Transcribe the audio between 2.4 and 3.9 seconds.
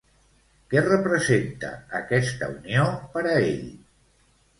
unió per a ell?